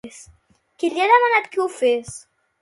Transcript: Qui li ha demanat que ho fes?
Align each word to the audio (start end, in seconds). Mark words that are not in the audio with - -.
Qui 0.83 0.89
li 0.95 1.03
ha 1.03 1.09
demanat 1.11 1.51
que 1.57 1.63
ho 1.65 1.69
fes? 1.75 2.17